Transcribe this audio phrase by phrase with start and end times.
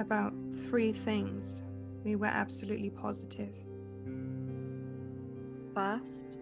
[0.00, 0.32] about
[0.68, 1.62] three things
[2.04, 3.54] we were absolutely positive.
[5.74, 6.38] First,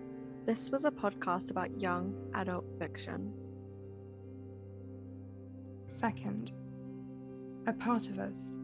[0.47, 3.33] this was a podcast about young adult fiction.
[5.89, 6.53] Second,
[7.67, 8.55] a part of us,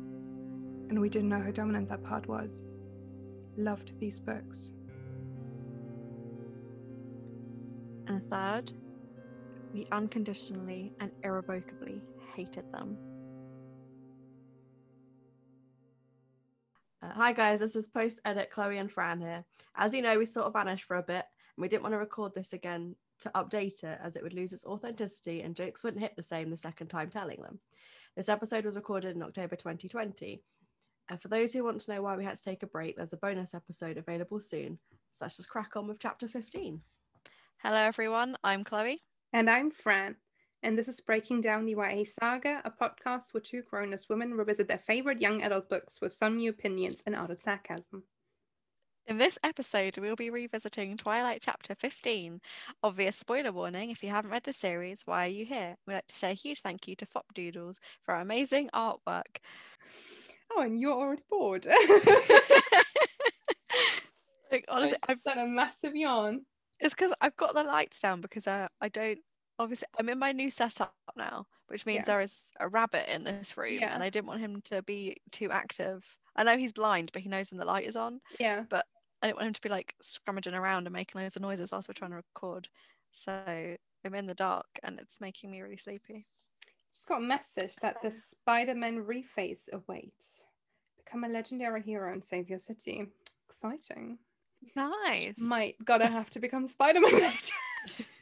[0.89, 2.71] and we didn't know how dominant that part was,
[3.57, 4.71] loved these books.
[8.07, 8.73] And third,
[9.73, 12.01] we unconditionally and irrevocably
[12.37, 12.97] hated them.
[17.15, 19.45] Hi guys, this is post edit Chloe and Fran here.
[19.77, 21.25] As you know, we sort of vanished for a bit
[21.57, 24.53] and we didn't want to record this again to update it as it would lose
[24.53, 27.61] its authenticity and jokes wouldn't hit the same the second time telling them.
[28.17, 30.43] This episode was recorded in October 2020.
[31.09, 33.13] And for those who want to know why we had to take a break, there's
[33.13, 34.81] a bonus episode available soon.
[35.13, 36.81] such let's crack on with chapter 15.
[37.59, 38.37] Hello, everyone.
[38.43, 39.03] I'm Chloe.
[39.33, 40.17] And I'm Fran,
[40.65, 44.33] and this is Breaking Down the YA Saga, a podcast where two grown as women
[44.33, 48.05] revisit their favorite young adult books with some new opinions and added sarcasm.
[49.07, 52.41] In this episode, we'll be revisiting Twilight Chapter 15.
[52.83, 55.77] Obvious spoiler warning if you haven't read the series, why are you here?
[55.87, 59.37] We'd like to say a huge thank you to Fop Doodles for our amazing artwork.
[60.51, 61.67] Oh, and you're already bored.
[64.51, 66.47] like, honestly, I've done a massive yawn.
[66.81, 69.19] It's because I've got the lights down because uh, I don't
[69.59, 72.05] obviously I'm in my new setup now, which means Yeah.
[72.05, 73.95] there is a rabbit in this room, Yeah.
[73.95, 76.19] and I didn't want him to be too active.
[76.37, 78.21] I know he's blind, but he knows when the light is on.
[78.41, 78.65] Yeah.
[78.69, 78.87] But
[79.23, 81.89] I didn't want him to be like scrummaging around and making loads of noises whilst
[81.89, 82.69] we're trying to record.
[83.13, 86.27] So I'm in the dark, and it's making me really sleepy.
[86.93, 90.45] Just got a message that the Spider-Man reface awaits.
[91.05, 93.07] Become a legendary hero and save your city.
[93.49, 94.19] Exciting.
[94.77, 95.39] Nice.
[95.39, 97.53] Might gotta have to become Spider-Man later.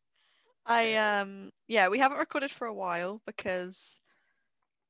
[0.66, 3.98] I um yeah, we haven't recorded for a while because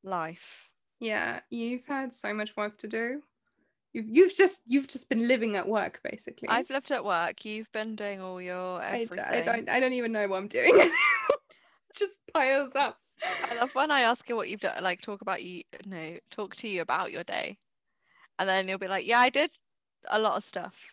[0.03, 0.71] life.
[1.01, 3.23] yeah, you've had so much work to do.
[3.93, 6.49] You've you've just you've just been living at work basically.
[6.49, 7.45] I've lived at work.
[7.45, 9.19] You've been doing all your I, everything.
[9.19, 10.75] d- I don't I don't even know what I'm doing.
[11.95, 12.99] just piles up.
[13.51, 16.57] I love when I ask you what you've done, like talk about you, no, talk
[16.57, 17.57] to you about your day,
[18.39, 19.51] and then you'll be like, "Yeah, I did
[20.11, 20.93] a lot of stuff.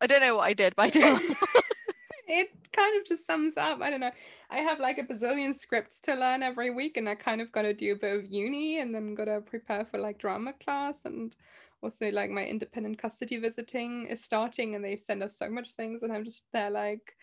[0.00, 1.20] I don't know what I did, but I did.
[2.28, 3.80] it kind of just sums up.
[3.80, 4.10] I don't know.
[4.50, 7.62] I have like a bazillion scripts to learn every week, and I kind of got
[7.62, 10.98] to do a bit of uni, and then got to prepare for like drama class,
[11.04, 11.34] and
[11.82, 16.02] also like my independent custody visiting is starting, and they send us so much things,
[16.02, 17.14] and I'm just there like.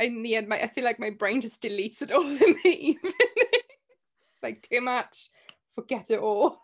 [0.00, 2.68] In the end, my I feel like my brain just deletes it all in the
[2.68, 3.12] evening.
[3.16, 5.28] it's like too much.
[5.74, 6.60] Forget it all.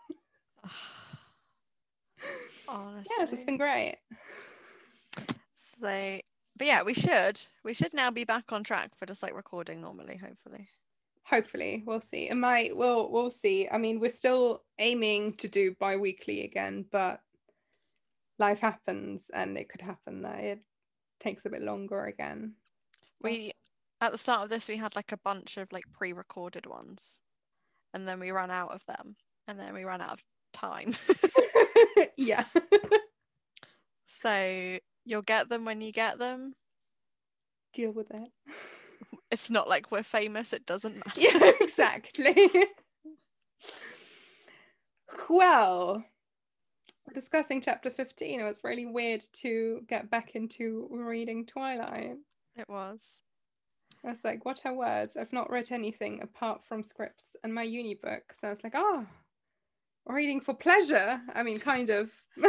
[2.67, 3.15] Honestly.
[3.19, 3.97] Yes, it's been great.
[5.79, 6.19] So,
[6.57, 7.41] but yeah, we should.
[7.63, 10.69] We should now be back on track for just like recording normally, hopefully.
[11.23, 11.83] hopefully.
[11.85, 12.29] We'll see.
[12.29, 13.67] It might we'll we'll see.
[13.69, 17.19] I mean we're still aiming to do bi-weekly again but
[18.39, 20.59] life happens and it could happen that it
[21.19, 22.53] takes a bit longer again.
[23.21, 23.53] We
[24.01, 27.19] at the start of this we had like a bunch of like pre-recorded ones,
[27.93, 29.15] and then we ran out of them,
[29.47, 30.95] and then we ran out of time.
[32.17, 32.45] yeah.
[34.05, 36.53] So you'll get them when you get them.
[37.73, 38.29] deal with it
[39.31, 41.21] It's not like we're famous; it doesn't matter.
[41.21, 42.49] yeah exactly
[45.29, 46.03] well
[47.13, 52.17] discussing chapter 15 it was really weird to get back into reading twilight
[52.57, 53.21] It was.
[54.03, 55.17] I was like, what are words?
[55.17, 58.21] I've not read anything apart from scripts and my uni book.
[58.33, 59.03] So I was like, oh,
[60.05, 61.19] reading for pleasure.
[61.33, 62.11] I mean, kind of.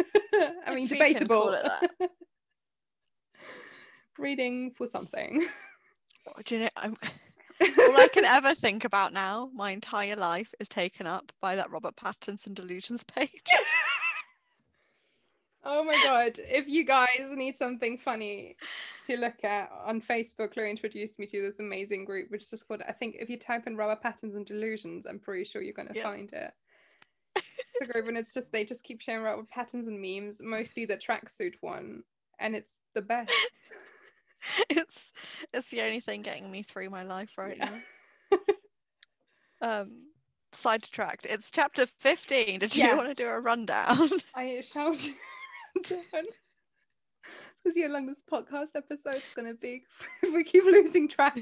[0.66, 1.70] I mean, If you can call debatable.
[4.18, 5.46] reading for something.
[6.44, 6.68] Do you know?
[6.76, 6.96] I'm
[7.78, 11.70] all I can ever think about now, my entire life, is taken up by that
[11.70, 13.42] Robert Pattinson delusions page.
[15.62, 16.38] Oh my god!
[16.48, 18.56] If you guys need something funny
[19.06, 22.66] to look at on Facebook, Chloe introduced me to this amazing group, which is just
[22.66, 22.82] called.
[22.88, 26.02] I think if you type in Robert Pattinson delusions, I'm pretty sure you're gonna Yeah.
[26.04, 26.52] find it.
[27.82, 30.84] A group, and it's just they just keep sharing out with patterns and memes, mostly
[30.84, 32.02] the tracksuit one,
[32.38, 33.32] and it's the best.
[34.70, 35.12] it's
[35.52, 37.70] it's the only thing getting me through my life right Yeah.
[37.70, 37.80] now.
[39.62, 40.06] Um,
[40.52, 41.26] sidetracked.
[41.26, 42.60] It's chapter fifteen.
[42.60, 42.90] Did Yeah.
[42.90, 44.08] you want to do a rundown?
[44.34, 45.14] I shouted
[45.84, 46.24] down.
[47.62, 49.84] Because how long this podcast episode's gonna be
[50.22, 51.38] if we keep losing track.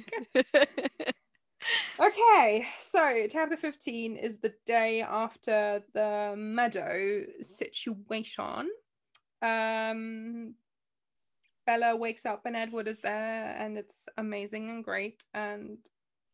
[2.00, 8.70] Okay, so chapter 15 is the day after the meadow situation.
[9.42, 10.54] Um
[11.66, 15.78] Bella wakes up and Edward is there and it's amazing and great and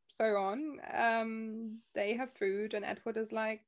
[0.09, 0.79] so on.
[0.93, 3.65] Um, they have food, and Edward is like,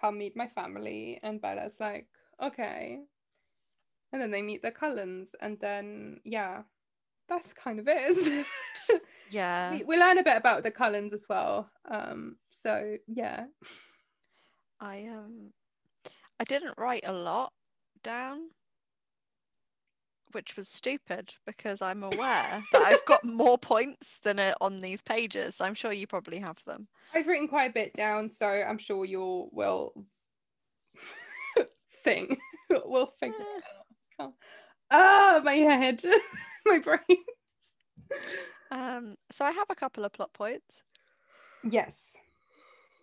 [0.00, 2.08] "Come meet my family," and Bella's like,
[2.42, 2.98] "Okay."
[4.12, 6.62] And then they meet the Cullens, and then yeah,
[7.28, 8.46] that's kind of it.
[9.34, 9.72] Yeah.
[9.72, 11.68] we, we learn a bit about the Cullens as well.
[11.90, 13.46] Um, so yeah,
[14.80, 15.52] I um
[16.40, 17.52] I didn't write a lot
[18.02, 18.50] down,
[20.32, 25.02] which was stupid because I'm aware that I've got more points than are on these
[25.02, 25.60] pages.
[25.60, 26.86] I'm sure you probably have them.
[27.14, 30.06] I've written quite a bit down, so I'm sure you'll will
[32.04, 32.36] thing
[32.84, 33.64] we'll figure it
[34.20, 34.34] out.
[34.90, 36.02] Ah, my head,
[36.66, 37.24] my brain.
[38.74, 40.82] Um, so I have a couple of plot points.
[41.62, 42.12] Yes.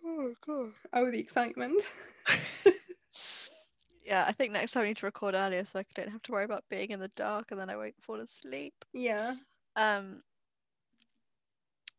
[0.04, 0.72] Oh god.
[0.92, 1.82] Oh, the excitement.
[4.04, 6.32] Yeah, I think next time I need to record earlier so I don't have to
[6.32, 8.74] worry about being in the dark and then I won't fall asleep.
[8.92, 9.36] Yeah.
[9.76, 10.20] Um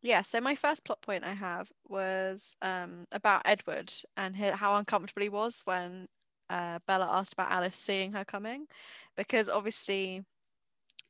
[0.01, 4.75] yeah, so my first plot point I have was um about Edward and hi how
[4.75, 6.07] uncomfortable he was when
[6.49, 8.67] uh, Bella asked about Alice seeing her coming
[9.15, 10.23] because obviously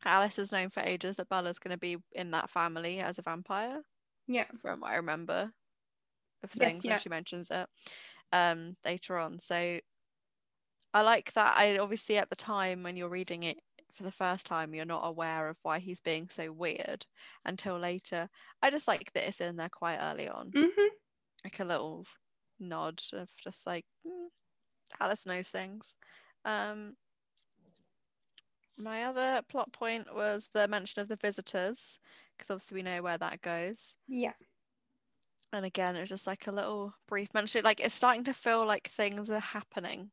[0.06, 3.22] Alice has known for ages that Bella's going to be in that family as a
[3.22, 3.82] vampire
[4.28, 4.48] Yeah.
[4.62, 5.54] from what I remember
[6.44, 6.92] of Yes, things yeah.
[6.92, 7.68] when she mentions it
[8.34, 9.40] um later on.
[9.40, 9.80] So
[10.94, 13.60] I like that I obviously at the time when you're reading it
[13.94, 17.06] for the first time you're not aware of why he's being so weird
[17.46, 18.30] until later.
[18.62, 20.56] I just like that it's in there quite early on.
[20.56, 20.88] Mm-hmm.
[21.44, 22.06] Like a little
[22.60, 24.30] nod of just like "Mm,
[25.00, 25.98] Alice knows things.
[26.46, 26.96] Um
[28.78, 32.00] my other plot point was the mention of the visitors
[32.38, 33.96] because obviously we know where that goes.
[34.08, 34.34] Yeah.
[35.52, 37.64] And again, it was just like a little brief mention.
[37.64, 40.10] Like it's starting to feel like things are happening.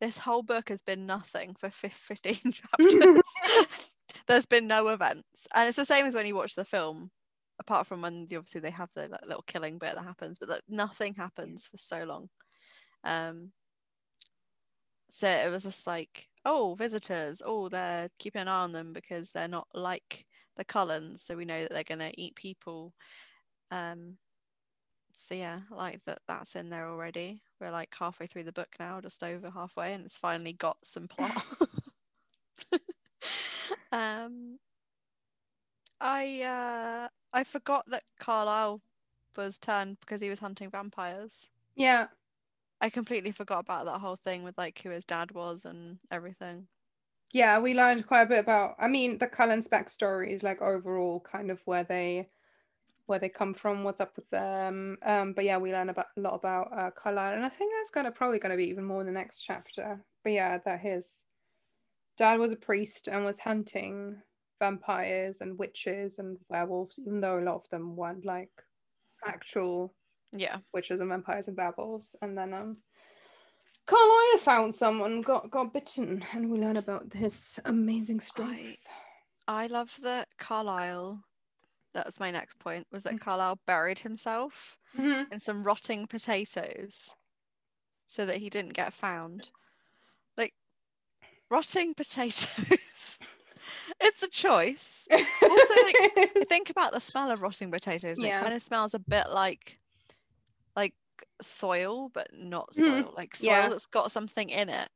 [0.00, 3.22] This whole book has been nothing for 15 chapters.
[4.26, 5.46] There's been no events.
[5.54, 7.10] And it's the same as when you watch the film,
[7.58, 10.48] apart from when the- obviously they have the like, little killing bit that happens, but
[10.50, 12.28] that nothing happens for so long.
[13.04, 13.52] Um,
[15.10, 17.42] so it was just like, oh, visitors.
[17.44, 21.22] Oh, they're keeping an eye on them because they're not like the Cullens.
[21.22, 22.92] So we know that they're going to eat people.
[23.70, 24.18] Um,
[25.14, 27.40] so yeah, like that that's in there already.
[27.60, 31.06] We're like halfway through the book now, just over halfway, and it's finally got some
[31.06, 31.44] plot.
[33.92, 34.58] um,
[36.00, 38.80] I uh, I forgot that Carlisle
[39.36, 41.50] was turned because he was hunting vampires.
[41.76, 42.08] Yeah.
[42.82, 46.68] I completely forgot about that whole thing with like who his dad was and everything.
[47.32, 51.20] Yeah, we learned quite a bit about I mean the Cullens backstory is like overall
[51.20, 52.28] kind of where they
[53.06, 54.98] where they come from, what's up with them.
[55.02, 57.90] Um, but yeah, we learn about a lot about uh, Carlisle, and I think that's
[57.90, 60.04] gonna probably gonna be even more in the next chapter.
[60.24, 61.24] But yeah, that his
[62.16, 64.22] dad was a priest and was hunting
[64.58, 68.64] vampires and witches and werewolves, even though a lot of them weren't like
[69.26, 69.94] actual
[70.32, 70.58] Yeah.
[70.72, 72.16] witches and vampires and werewolves.
[72.22, 72.78] And then um
[73.86, 78.78] Carlisle found someone, got got bitten, and we learn about this amazing strength.
[79.48, 81.24] I love that Carlisle.
[81.94, 82.86] That was my next point.
[82.92, 83.20] Was that Mm.
[83.20, 85.30] Carlisle buried himself Mhm.
[85.32, 87.14] in some rotting potatoes,
[88.06, 89.50] so that he didn't get found.
[90.38, 90.54] Like
[91.50, 93.18] rotting potatoes.
[94.00, 95.06] it's a choice.
[95.10, 98.18] Also, like, Think about the smell of rotting potatoes.
[98.18, 98.38] Yeah.
[98.38, 99.80] It kind of smells a bit like
[100.76, 100.94] like
[101.40, 103.02] soil, but not Mhm.
[103.04, 103.14] soil.
[103.16, 103.68] Like soil Yeah.
[103.68, 104.88] that's got something in it.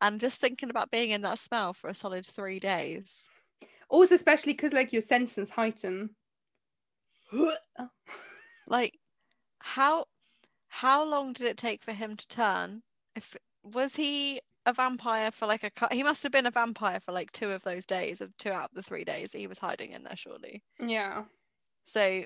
[0.00, 3.28] And just thinking about being in that smell for a solid three days.
[3.90, 6.14] also, especially because like your senses heighten.
[8.66, 8.98] like
[9.60, 10.04] how
[10.68, 12.82] how long did it take for him to turn
[13.16, 17.00] if was he a vampire for like a cou- he must have been a vampire
[17.00, 19.46] for like two of those days of two out of the three days that he
[19.46, 21.24] was hiding in there surely Yeah.
[21.84, 22.24] so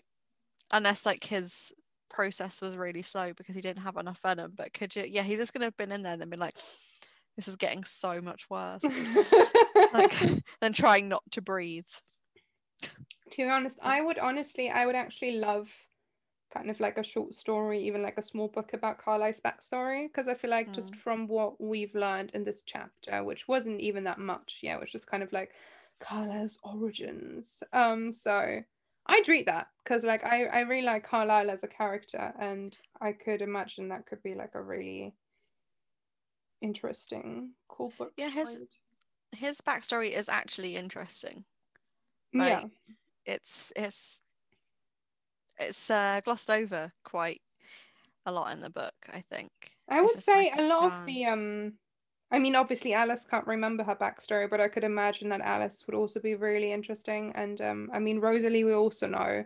[0.73, 1.73] unless like his
[2.13, 5.39] process was really slow because he didn't have enough venom but could you yeah he's
[5.39, 6.57] just gonna have been in there and then been like
[7.37, 8.85] this is getting so much worse
[9.93, 10.15] like
[10.61, 11.87] then trying not to breathe
[13.31, 15.71] to be honest, I would honestly, I would actually love
[16.53, 20.29] kind of like a short story, even like a small book about Carlisle's backstory, because
[20.29, 20.97] I feel like just Mm.
[20.97, 24.93] from what we've learned in this chapter, which wasn't even that much, yeah, it was
[24.93, 25.53] just kind of like
[26.01, 27.63] Carlisle's origins.
[27.73, 28.63] Um, so
[29.07, 33.13] I'd read that because like I, I really like Carlisle as a character, and I
[33.13, 35.15] could imagine that could be like a really
[36.61, 38.13] interesting, cool book.
[38.17, 39.39] Yeah, his- read.
[39.41, 41.45] his backstory is actually interesting
[42.33, 42.65] yeah.
[43.27, 44.21] it's it's
[45.59, 47.41] it's uh, glossed over quite
[48.27, 49.51] a lot in the book i think
[49.89, 51.75] I would say like a lot of the um
[52.33, 55.95] I mean obviously Alice can't remember her backstory, but I could imagine that Alice would
[55.95, 57.33] also be really interesting.
[57.35, 59.45] And um I mean Rosalie we also know,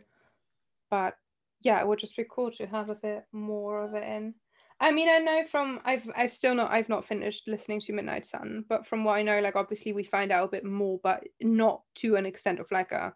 [0.91, 1.17] but
[1.63, 4.35] yeah, it would just be cool to have a bit more of it in.
[4.79, 8.27] I mean, I know from I've I've still not I've not finished listening to Midnight
[8.27, 11.25] Sun, but from what I know, like obviously we find out a bit more, but
[11.41, 13.15] not to an extent of like a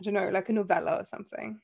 [0.00, 1.60] I don't know, like a novella or something.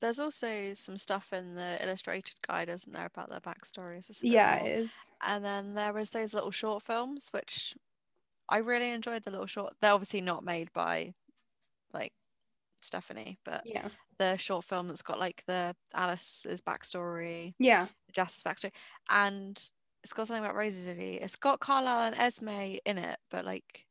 [0.00, 4.10] There's also some stuff in the illustrated guide, isn't there, about their backstories?
[4.20, 5.08] Yeah, it is.
[5.20, 7.74] And then there was those little short films, which
[8.48, 9.74] I really enjoyed the little short.
[9.80, 11.14] They're obviously not made by
[11.92, 12.14] like
[12.82, 13.90] Stephanie, but Yeah.
[14.18, 17.88] the short film that's got like the Alice's backstory, Yeah.
[18.12, 18.74] Jasper's backstory,
[19.10, 19.70] and
[20.04, 21.16] it's got something about Rosalie.
[21.20, 22.48] It's got Carlisle and Esme
[22.86, 23.86] in it, but like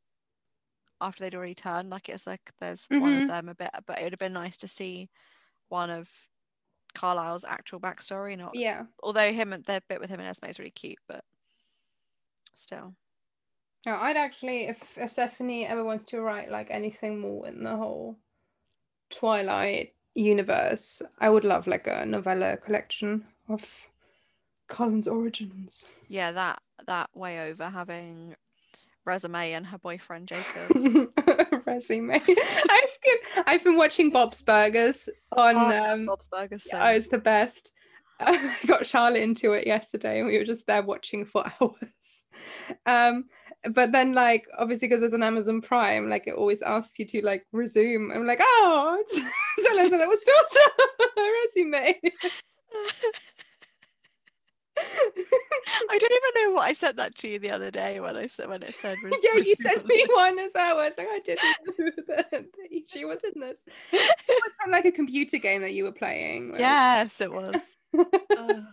[1.00, 3.14] after they'd already turned, like it's like there's one Mhm.
[3.14, 5.10] of them a bit, but it would have been nice to see
[5.68, 6.08] one of
[6.94, 8.84] Carlisle's actual backstory, not Yeah.
[9.02, 11.24] although him and the bit with him and Esme is really cute, but
[12.54, 12.94] still.
[13.86, 17.76] No, I'd actually, if, if Stephanie ever wants to write like anything more in the
[17.76, 18.16] whole
[19.10, 23.88] Twilight universe, I would love like a novella collection of
[24.68, 25.84] Cullen's origins.
[26.08, 28.34] Yeah, that that way over having
[29.04, 31.12] Resume and her boyfriend Jacob.
[31.66, 32.14] Resume.
[32.14, 35.56] I've been, I've been watching Bob's Burgers on.
[35.56, 37.72] Oh, um, Bob's Burgers so oh, it's the best.
[38.20, 42.24] I got Charlotte into it yesterday, and we were just there watching for hours.
[42.86, 43.24] Um,
[43.72, 47.24] but then, like, obviously, because there's an Amazon Prime, like, it always asks you to
[47.24, 48.12] like resume.
[48.14, 52.00] I'm like, oh, it's so that it was daughter resume.
[55.90, 58.26] I don't even know what I said that to you the other day when I
[58.26, 60.78] said when it said yeah, you sent me one as well.
[60.78, 61.42] I was like, I didn't
[61.78, 62.44] know that, that
[62.88, 63.60] she was in this.
[63.92, 66.52] It was from like a computer game that you were playing.
[66.52, 67.56] where- Yes, it was.
[68.36, 68.64] Oh,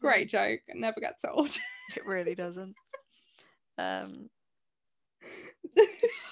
[0.00, 0.60] Great joke.
[0.66, 1.50] It never got told.
[1.96, 2.74] It really doesn't.
[3.78, 4.28] Um,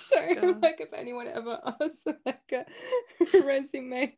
[0.08, 0.62] so God.
[0.62, 4.16] like if anyone ever asks like a resume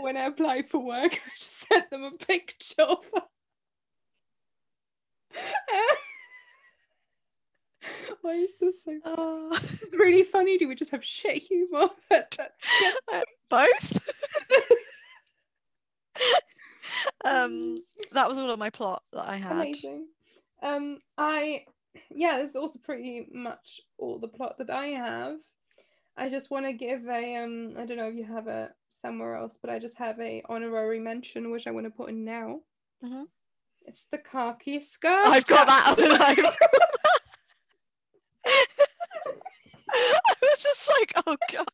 [0.00, 3.04] when I apply for work, I just send them a picture of
[8.22, 10.58] Why is this so oh, it's really funny?
[10.58, 11.88] Do we just have shit humor?
[13.50, 14.10] both.
[17.24, 17.78] um,
[18.12, 19.52] that was all of my plot that I had.
[19.52, 20.06] Amazing.
[20.62, 21.64] Um, I
[22.10, 25.36] yeah, this is also pretty much all the plot that I have.
[26.16, 29.36] I just want to give a um, I don't know if you have it somewhere
[29.36, 32.60] else, but I just have a honorary mention which I want to put in now.
[33.04, 33.24] Mhm.
[33.84, 35.26] It's the khaki skirt.
[35.26, 35.98] I've got that.
[35.98, 36.42] and I've-
[39.90, 41.68] I was just like, oh god,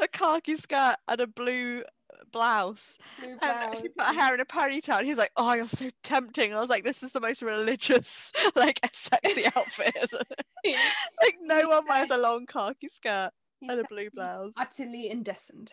[0.00, 1.82] a khaki skirt and a blue
[2.30, 4.98] blouse, Blue and he put her hair in a ponytail.
[4.98, 6.50] And he's like, oh, you're so tempting.
[6.50, 10.26] And I was like, this is the most religious, like, sexy outfit, isn't
[10.64, 10.76] it?
[11.22, 13.30] Like, no one wears a long khaki skirt
[13.60, 14.54] and a blue blouse.
[14.56, 15.72] Utterly indecent.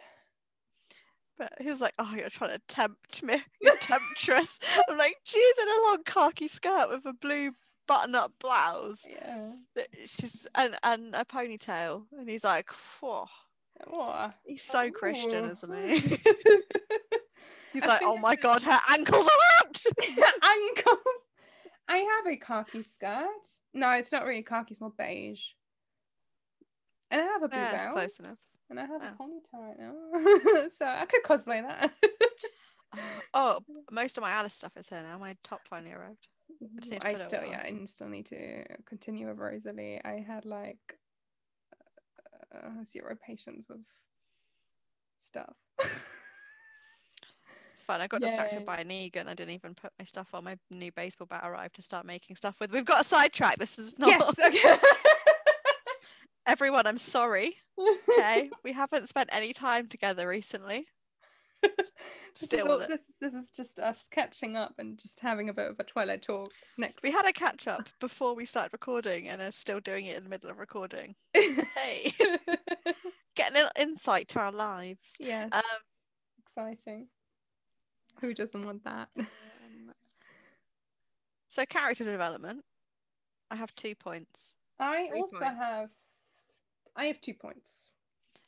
[1.39, 3.41] But he was like, oh, you're trying to tempt me.
[3.61, 4.59] You're temptress.
[4.89, 7.53] I'm like, she's in a long khaki skirt with a blue
[7.87, 9.07] button-up blouse.
[9.09, 9.53] Yeah.
[10.05, 12.69] she's and and a ponytail and he's like
[13.01, 13.27] Whoa.
[13.91, 14.31] Oh.
[14.45, 15.97] he's so christian isn't he
[17.73, 19.81] he's I like oh my god her ankles are out
[20.43, 20.97] ankles.
[21.87, 23.25] I have a khaki skirt.
[23.73, 24.73] No, it's not really khaki.
[24.73, 25.45] It's more beige.
[27.09, 27.93] And I have a blue yeah, blouse.
[27.93, 28.37] close enough
[28.69, 29.25] And I have a Oh.
[29.25, 31.91] ponytail right now, so I could cosplay that.
[33.35, 33.59] oh
[33.91, 36.27] most of my alice stuff is here now my top finally arrived
[36.81, 40.01] to I still, yeah, I still need to continue with Rosalie.
[40.03, 40.97] I had like
[42.53, 43.81] uh, zero patience with
[45.19, 45.53] stuff.
[47.73, 50.57] it's fine i got distracted by Negan i didn't even put my stuff on my
[50.69, 53.97] new baseball bat arrived to start making stuff with we've got a sidetrack this is
[53.99, 54.77] not yes, okay.
[56.49, 57.55] Everyone i'm sorry
[58.09, 60.87] okay we haven't spent any time together recently
[61.61, 65.53] this, is all, this, is, this is just us catching up and just having a
[65.53, 67.03] bit of a Twilight talk next.
[67.03, 70.23] we had a catch up before we started recording and are still doing it in
[70.23, 72.13] the middle of recording hey
[73.35, 75.15] getting an insight to our lives.
[75.19, 75.61] yeah Um,
[76.45, 77.07] exciting.
[78.21, 79.09] Who doesn't want that?
[79.17, 79.27] um,
[81.49, 82.63] so character development.
[83.51, 84.55] I have two points.
[84.79, 85.55] I also points.
[85.57, 85.89] have.
[86.99, 87.89] I have two points.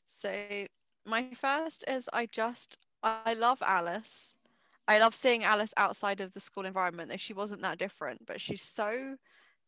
[0.05, 0.67] So
[1.05, 4.35] my first is I just I love Alice.
[4.87, 7.09] I love seeing Alice outside of the school environment.
[7.09, 9.17] Though she wasn't that different, but she's so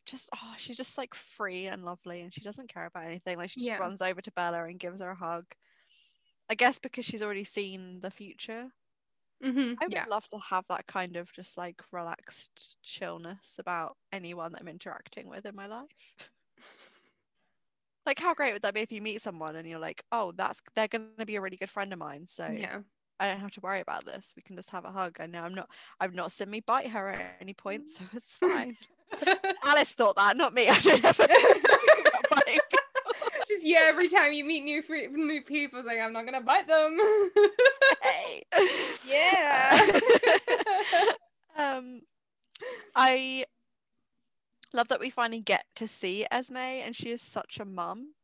[0.08, 3.38] just oh she's just like free and lovely, and she doesn't care about anything.
[3.38, 3.80] Like she just Yeah.
[3.80, 5.46] runs over to Bella and gives her a hug.
[6.50, 8.72] I guess because she's already seen the future.
[9.44, 9.74] Mm-hmm.
[9.80, 10.08] I would Yeah.
[10.08, 15.28] love to have that kind of just like relaxed chillness about anyone that I'm interacting
[15.30, 15.90] with in my life.
[18.06, 20.62] like, how great would that be if you meet someone and you're like, oh, that's
[20.76, 22.26] they're going to be a really good friend of mine.
[22.28, 22.80] So Yeah.
[23.20, 24.34] I don't have to worry about this.
[24.36, 25.18] We can just have a hug.
[25.20, 25.70] I know I'm not
[26.00, 28.76] I've not seen me bite her at any point, so it's fine.
[29.64, 30.68] Alice thought that, not me.
[30.70, 31.28] I don't ever
[33.48, 36.68] Just yeah, every time you meet new new people, it's like I'm not gonna bite
[36.68, 36.98] them.
[38.02, 38.44] Hey.
[39.08, 39.90] yeah.
[41.58, 42.02] um
[42.96, 43.46] I
[44.74, 48.16] love that we finally get to see Esme and she is such a mum.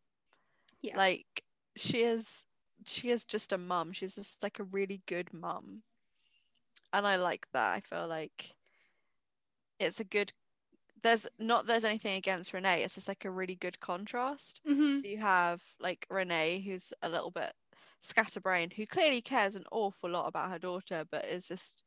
[0.82, 0.98] Yeah.
[0.98, 1.44] Like
[1.76, 2.46] she is
[2.86, 3.92] she is just a mum.
[3.94, 5.84] She's just like a really good mum.
[6.94, 7.74] And I like that.
[7.74, 8.56] I feel like
[9.80, 10.34] it's a good
[11.04, 12.84] there's not there's anything against Renee.
[12.84, 14.62] It's just like a really good contrast.
[14.66, 15.02] Mhm.
[15.02, 17.54] So you have like Renee, who's a little bit
[18.02, 21.84] scatterbrained, who clearly cares an awful lot about her daughter, but is just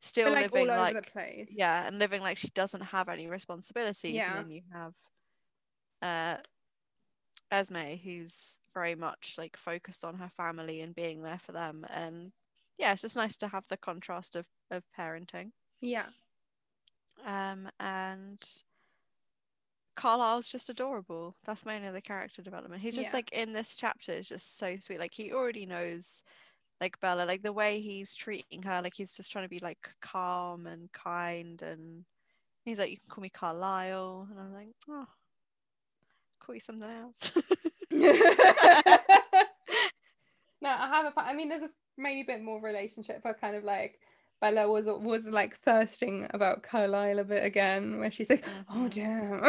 [0.00, 1.50] still like living all like over the place.
[1.54, 4.12] yeah, and living like she doesn't have any responsibilities.
[4.14, 4.36] Yeah.
[4.36, 4.94] And then you have
[6.02, 6.36] uh
[7.50, 11.86] Esme, who's very much like focused on her family and being there for them.
[11.88, 12.32] And
[12.78, 15.52] yeah, it's just nice to have the contrast of of parenting.
[15.80, 16.06] Yeah.
[17.24, 18.38] Um, and
[19.96, 21.36] Carlisle's just adorable.
[21.44, 22.82] That's my only other character development.
[22.82, 23.16] He's just Yeah.
[23.16, 25.00] like in this chapter is just so sweet.
[25.00, 26.22] Like he already knows
[26.80, 29.88] like Bella, like the way he's treating her, like he's just trying to be like
[30.00, 32.04] calm and kind and
[32.64, 35.06] he's like, You can call me Carlisle and I'm like, Oh
[36.46, 37.32] call you something else.
[37.90, 38.08] no,
[40.70, 41.20] I have a.
[41.20, 43.98] I mean, there's this maybe a bit more relationship, but kind of like
[44.40, 48.94] Bella was was like thirsting about Carlisle a bit again, where she's like, "Oh Mhm.
[48.94, 49.40] damn."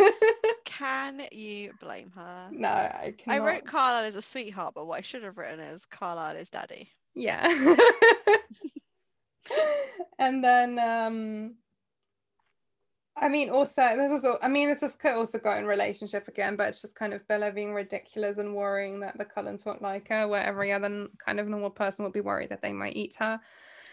[0.78, 2.48] Can you blame her?
[2.50, 3.36] no, I can't.
[3.36, 6.50] I wrote Carlisle as a sweetheart, but what I should have written is Carlisle is
[6.50, 6.90] daddy.
[7.14, 7.46] Yeah.
[10.18, 11.54] and then um
[13.16, 16.28] I mean also this is al- I mean this is could also go in relationship
[16.28, 19.80] again, but it's just kind of Bella being ridiculous and worrying that the Cullens won't
[19.80, 22.96] like her, where every other kind of normal person would be worried that they might
[22.96, 23.40] eat her.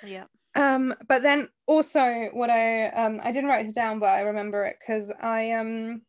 [0.05, 0.25] Yeah.
[0.55, 4.65] Um, but then also what I um I didn't write it down, but I remember
[4.65, 6.01] it because I um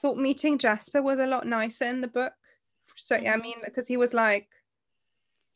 [0.00, 2.32] thought meeting Jasper was a lot nicer in the book.
[2.96, 3.42] So I Mhm.
[3.42, 4.48] mean, because he was like,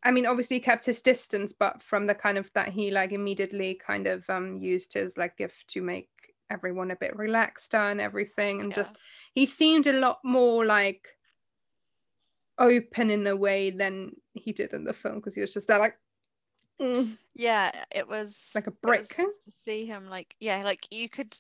[0.05, 3.13] I mean, obviously he kept his distance, but from the kind of that he like
[3.13, 6.09] immediately kind of um used his like gift to make
[6.51, 8.77] everyone a bit relaxed and everything, and Yeah.
[8.83, 8.99] just
[9.35, 11.09] he seemed a lot more like
[12.59, 15.79] open in a way than he did in the film because he was just there
[15.79, 15.97] like.
[16.81, 19.03] "Mm." Yeah, it was Like a brick.
[19.17, 21.37] to see him like yeah, like you could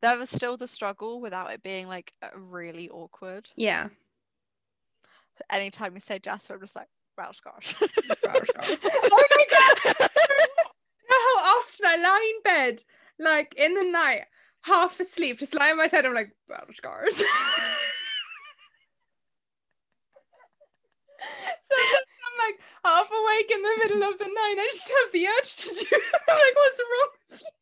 [0.00, 3.48] there was still the struggle without it being like really awkward.
[3.56, 3.88] Yeah.
[5.50, 7.74] Anytime you say Jasper, I'm just like, wow, scars.
[7.80, 7.88] oh
[8.26, 10.08] my god!
[11.08, 12.82] How often I lie in bed,
[13.18, 14.24] like in the night,
[14.62, 17.16] half asleep, just lying on my side, I'm like, battle scars.
[17.16, 17.24] so
[21.74, 25.56] I'm like half awake in the middle of the night, I just have the urge
[25.56, 26.02] to do it.
[26.28, 27.57] I'm like, what's wrong with you?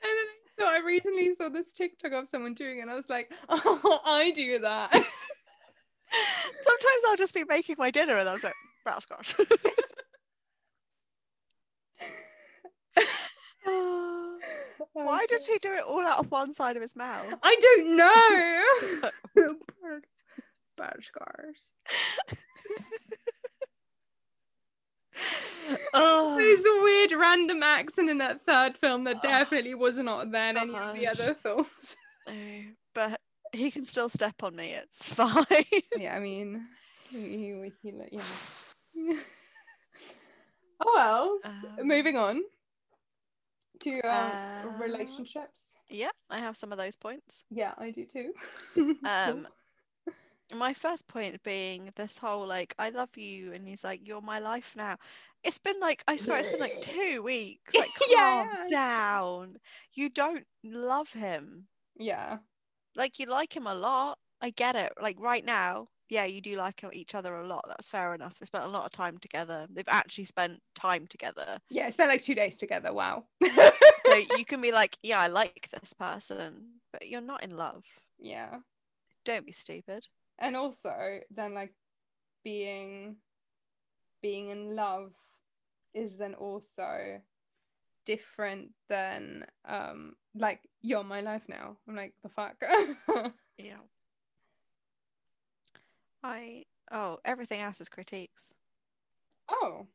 [0.00, 0.26] And then
[0.58, 4.00] so I recently saw this TikTok of someone doing it, and I was like, oh,
[4.04, 4.92] I do that.
[6.12, 9.34] Sometimes I'll just be making my dinner and I'm like, wow, scars.
[14.94, 17.26] Why did he do it all out of one side of his mouth?
[17.42, 18.62] I don't know.
[20.76, 21.56] Bad scars.
[25.94, 29.22] Oh, There's a weird random accent in that third film that Ugh.
[29.22, 31.96] definitely was not there in any of the other films.
[32.26, 32.34] no,
[32.94, 33.20] but
[33.52, 34.72] he can still step on me.
[34.72, 35.44] It's fine.
[35.96, 36.66] yeah, I mean,
[37.10, 38.22] he, he, he, yeah.
[40.80, 41.38] oh well.
[41.44, 42.42] Um, Moving on
[43.80, 45.58] to um, uh, relationships.
[45.90, 47.44] Yeah, I have some of those points.
[47.50, 48.32] Yeah, I do too.
[49.06, 49.46] Um,
[50.56, 54.38] my first point being this whole like, I love you, and he's like, you're my
[54.38, 54.96] life now.
[55.44, 57.74] It's been like, I swear, it's been like two weeks.
[57.74, 58.64] Like, calm Yeah.
[58.70, 59.56] down.
[59.94, 61.68] You don't love him.
[61.98, 62.38] yeah.
[62.96, 64.18] Like, you like him a lot.
[64.40, 64.92] I get it.
[65.00, 67.64] Like, right now, yeah, you do like each other a lot.
[67.68, 68.38] That's fair enough.
[68.38, 69.66] They spent a lot of time together.
[69.70, 71.58] They've actually spent time together.
[71.70, 72.92] Yeah, spent like two days together.
[72.92, 73.24] Wow.
[73.44, 77.84] So you can be like, yeah, I like this person, but you're not in love.
[78.18, 78.56] yeah.
[79.24, 80.06] Don't be stupid.
[80.38, 81.74] And also then like
[82.44, 83.16] being
[84.22, 85.12] being in love
[85.94, 87.20] is then also
[88.04, 91.76] different than um like you're my life now.
[91.88, 92.56] I'm like the fuck.
[93.58, 93.78] Yeah.
[96.22, 98.54] I oh, everything else is critiques.
[99.48, 99.86] oh.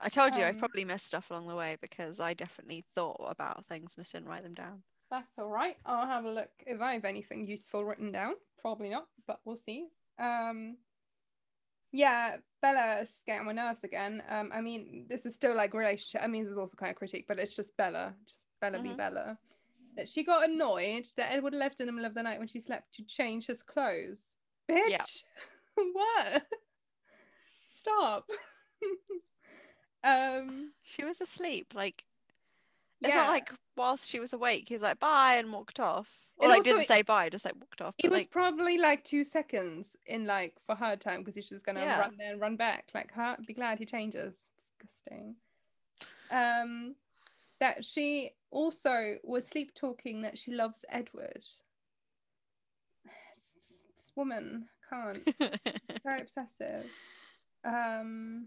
[0.00, 3.20] I told you I Um, probably missed stuff along the way because I definitely thought
[3.28, 4.82] about things and just didn't write them down.
[5.10, 5.76] That's all right.
[5.86, 8.34] I'll have a look if I have anything useful written down.
[8.58, 9.86] Probably not, but we'll see.
[10.18, 10.76] Um,
[11.92, 14.22] yeah, Bella's getting on my nerves again.
[14.28, 16.20] Um, I mean, this is still like relationship.
[16.22, 18.90] I mean, this is also kind of critique, but it's just Bella, just Bella be
[18.90, 18.96] Mhm.
[18.96, 19.38] Bella.
[19.96, 22.60] That she got annoyed that Edward left in the middle of the night when she
[22.60, 24.34] slept to change his clothes.
[24.68, 25.04] Bitch, Yeah.
[25.92, 26.46] what?
[27.66, 28.28] Stop.
[30.04, 31.72] um, She was asleep.
[31.74, 32.04] Like
[33.00, 33.22] it's yeah.
[33.22, 36.10] not like whilst she was awake, he was like bye and walked off.
[36.36, 37.94] Or And like also didn't say bye, just like walked off.
[37.98, 41.64] It was like, probably like two seconds in like for her time because she's just
[41.66, 41.98] gonna Yeah.
[42.00, 42.88] run there and run back.
[42.94, 44.46] Like her, be glad he changes.
[44.78, 45.36] Disgusting.
[46.30, 46.94] Um,
[47.60, 51.42] that she also was sleep talking that she loves Edward.
[53.34, 53.54] This,
[53.96, 55.24] this woman can't.
[56.04, 56.86] Very obsessive.
[57.64, 58.46] Um,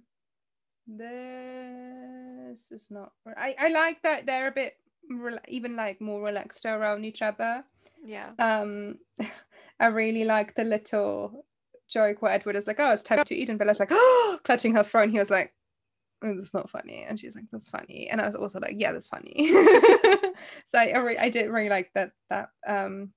[0.88, 3.12] this is not.
[3.36, 4.78] I I like that they're a bit
[5.10, 7.64] rela- even like more relaxed around each other
[8.04, 8.32] yeah.
[8.40, 8.96] um
[9.80, 11.46] i really like the little
[11.88, 14.74] joke where edward is like oh it's time to eat and bella's like oh clutching
[14.74, 15.54] her throat and he was like
[16.24, 18.92] oh, that's not funny and she's like that's funny and i was also like yeah
[18.92, 23.12] that's funny so I, I, re- I did really like that that um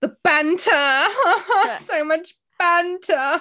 [0.00, 3.40] the banter so much banter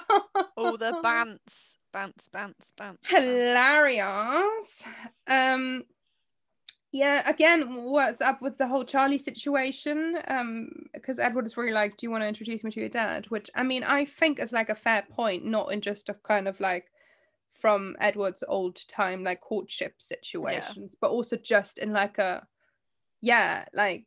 [0.58, 2.72] All the bants, bants, bants, bants.
[2.78, 3.08] bants.
[3.08, 4.84] hilarious
[5.28, 5.84] um
[6.92, 10.18] yeah again what's up with the whole charlie situation?
[10.28, 13.26] Um because edward is really like do you want to introduce me to your dad?
[13.30, 16.48] Which i mean i think is like a fair point not in just a kind
[16.48, 16.92] of like
[17.52, 22.46] from edward's old time like courtship situations but also just in like a
[23.22, 24.06] yeah like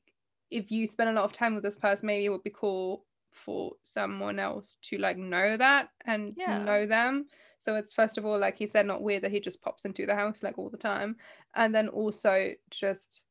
[0.51, 3.05] if you spend a lot of time with this person maybe it would be cool
[3.35, 6.59] for someone else to like know that and Yeah.
[6.59, 7.27] know them
[7.65, 10.05] so it's first of all, like he said, not weird that he just pops into
[10.05, 11.17] the house like all the time.
[11.55, 13.23] And then also just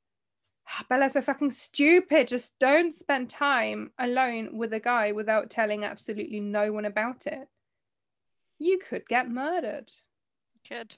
[0.67, 2.29] ah, Bella's so fucking stupid.
[2.29, 7.47] Just don't spend time alone with a guy without telling absolutely no one about it.
[8.57, 9.91] You could get murdered.
[10.55, 10.95] You could.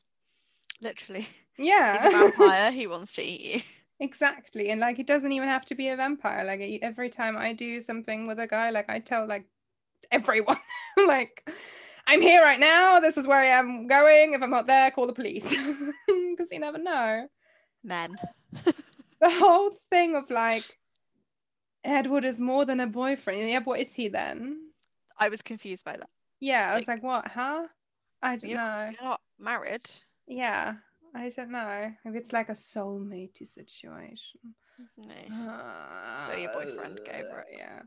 [0.82, 1.28] Literally.
[1.58, 1.98] Yeah.
[1.98, 2.72] He's a vampire.
[2.72, 3.62] he wants to eat you.
[4.00, 4.70] Exactly.
[4.70, 6.44] And like it doesn't even have to be a vampire.
[6.44, 9.46] Like every time I do something with a guy, like I tell like
[10.12, 10.58] everyone,
[11.08, 11.50] like
[12.08, 13.00] I'm here right now.
[13.00, 14.34] This is where I am going.
[14.34, 15.56] If I'm not there, call the police.
[16.08, 17.28] Because you never know.
[17.84, 18.16] Men.
[19.22, 20.78] The whole thing of like
[21.86, 23.50] Edward is more than a boyfriend.
[23.50, 24.72] Yeah, what is he then?
[25.18, 26.10] I was confused by that.
[26.42, 27.68] Yeah, I was Like- like, what, huh?
[28.22, 28.90] I don't You're, know.
[28.92, 29.90] you're not married.
[30.28, 30.76] Yeah,
[31.16, 31.92] I don't know.
[32.04, 34.42] Maybe it's like a soulmate situation.
[34.98, 35.62] No.
[36.28, 37.58] Still your boyfriend, go for it.
[37.58, 37.82] Yeah.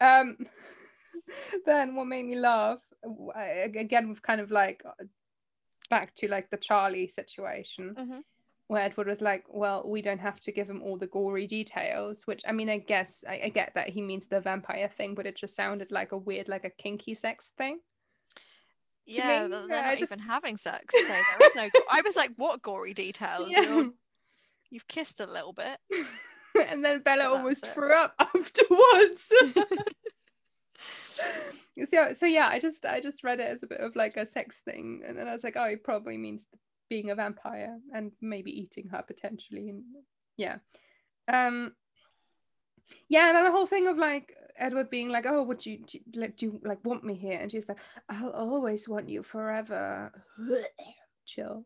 [0.00, 0.36] Um.
[1.66, 2.80] then what made me laugh
[3.34, 5.04] again with kind of like uh,
[5.88, 8.22] back to like the Charlie situation Mhm.
[8.68, 12.26] where Edward was like, "Well, we don't have to give him all the gory details,"
[12.26, 15.26] which I mean, I guess I, I get that he means the vampire thing, but
[15.26, 17.80] it just sounded like a weird, like a kinky sex thing.
[19.06, 20.94] Yeah, but they're not just- even having sex.
[20.94, 21.68] So there was no.
[21.90, 23.48] I was like, what gory details?
[23.50, 23.62] Yeah.
[23.62, 23.90] You're-
[24.70, 25.78] You've kissed a little bit.
[26.68, 29.30] and then Bella But almost threw up afterwards.
[31.88, 34.26] so, so yeah, I just I just read it as a bit of like a
[34.26, 36.46] sex thing, and then I was like, oh, it probably means
[36.90, 39.84] being a vampire and maybe eating her potentially, and
[40.36, 40.56] yeah,
[41.32, 41.72] um,
[43.08, 45.98] yeah, and then the whole thing of like Edward being like, oh, would you do,
[46.14, 47.38] like do you like want me here?
[47.40, 50.12] And she's like, I'll always want you forever.
[51.26, 51.64] Chill.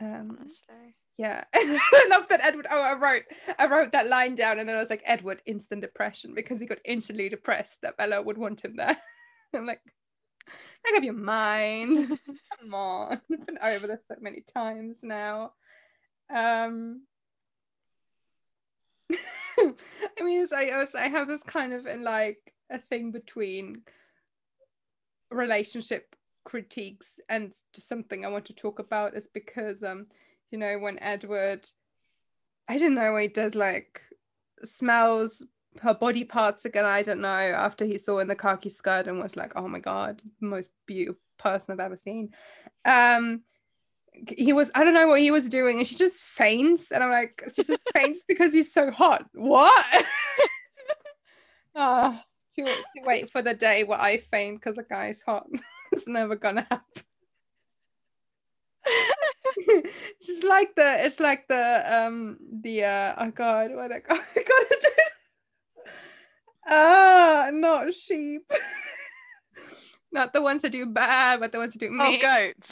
[0.00, 0.94] Um, Honestly.
[1.16, 1.44] yeah.
[1.54, 2.66] I love that Edward.
[2.70, 3.24] Oh, I wrote
[3.58, 6.66] I wrote that line down and then I was like, Edward, instant depression because he
[6.66, 8.96] got instantly depressed that Bella would want him there.
[9.54, 9.80] I'm like,
[10.84, 11.96] make up your mind.
[12.60, 13.20] Come on.
[13.32, 15.52] I've been over this so many times now.
[16.34, 17.02] Um
[20.18, 23.82] I mean, I also I have this kind of in like a thing between
[25.30, 30.06] relationship critiques and just something I want to talk about is because um
[30.50, 31.68] you know when Edward
[32.68, 34.00] I don't know he does like
[34.64, 35.44] smells
[35.82, 39.22] her body parts again I don't know after he saw in the khaki skirt and
[39.22, 42.30] was like oh my god most beautiful person I've ever seen.
[42.84, 43.42] Um
[44.36, 47.10] he was I don't know what he was doing and she just faints and I'm
[47.10, 49.24] like she just faints because he's so hot.
[49.32, 50.06] What?
[51.74, 52.18] Oh
[52.56, 55.46] to, to wait for the day where I faint because a guy's hot.
[55.90, 57.02] It's never gonna happen.
[60.22, 64.42] Just like the it's like the um the uh oh god what I got I
[64.42, 64.88] gotta do
[66.68, 68.52] ah not sheep.
[70.12, 71.98] Not the ones that do bad but the ones that do me.
[72.02, 72.70] Oh, goats.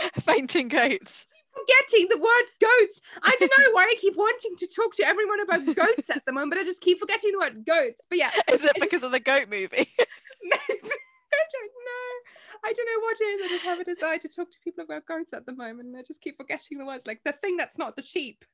[0.20, 1.26] Fainting goats.
[1.52, 3.00] Forgetting the word goats.
[3.22, 6.32] I don't know why I keep wanting to talk to everyone about goats at the
[6.32, 8.04] moment, but I just keep forgetting the word goats.
[8.08, 9.88] But yeah, Is it because of the goat movie?
[11.32, 12.10] I don't know.
[12.62, 13.44] I don't know what it is.
[13.44, 15.96] I just have a desire to talk to people about goats at the moment, and
[15.96, 18.44] I just keep forgetting the words, like the thing that's not the sheep.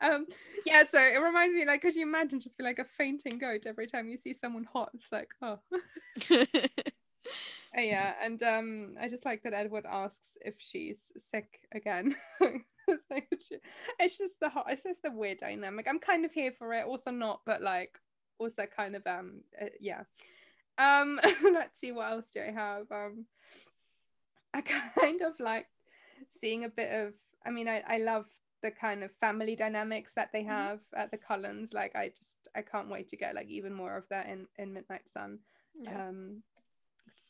[0.00, 0.26] um,
[0.64, 3.66] yeah, so it reminds me, like, could you imagine just be like a fainting goat
[3.66, 4.90] every time you see someone hot?
[4.94, 5.58] It's like, oh,
[7.76, 8.14] Uh, yeah.
[8.22, 12.14] And um, I just like that Edward asks if she's sick again.
[12.88, 13.28] it's, like,
[13.98, 15.86] it's just the hot, it's just the weird dynamic.
[15.88, 17.98] I'm kind of here for it, also not, but like,
[18.40, 20.02] also kind of um, uh, yeah.
[20.78, 21.20] Um,
[21.52, 22.90] let's see what else do I have.
[22.90, 23.26] Um,
[24.54, 24.60] I
[24.98, 25.66] kind of like
[26.30, 27.12] seeing a bit of.
[27.46, 28.26] I mean, I I love
[28.62, 31.72] the kind of family dynamics that they have at the Cullens.
[31.72, 34.72] Like, I just I can't wait to get like even more of that in in
[34.72, 35.38] Midnight Sun.
[35.78, 36.08] Yeah.
[36.08, 36.42] Um,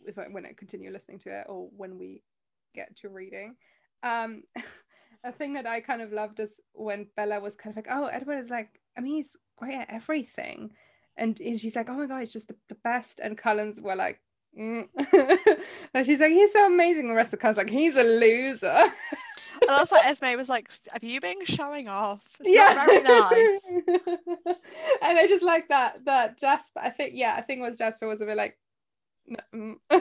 [0.07, 2.23] if I when I continue listening to it or when we
[2.75, 3.57] get to reading.
[4.03, 4.43] Um,
[5.25, 8.07] a thing that I kind of loved is when Bella was kind of like, "Oh,
[8.07, 10.71] Edward is like, I mean, he's great at everything,"
[11.17, 13.97] and, and she's like, "Oh my god, he's just the, the best," and Cullens were
[13.97, 14.21] like.
[14.59, 14.89] Mm.
[15.95, 17.07] and she's like, he's so amazing.
[17.07, 18.67] The rest of the cast like, he's a loser.
[19.69, 22.37] I love that Esme was like, "Have you been showing off?
[22.41, 24.57] It's not very nice."
[25.03, 26.81] and I just like that that Jasper.
[26.81, 28.59] I think yeah, I think it was Jasper was a bit like.